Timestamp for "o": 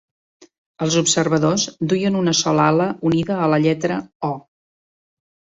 4.31-4.33